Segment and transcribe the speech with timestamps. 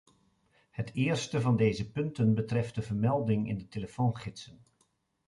[0.69, 4.63] Het eerste van deze punten betreft de vermelding in de telefoongidsen.